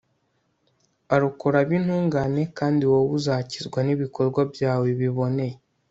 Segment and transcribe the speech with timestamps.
[1.15, 5.55] arokora ab'intungane, kandi wowe uzakizwa n'ibikorwa byawe biboneye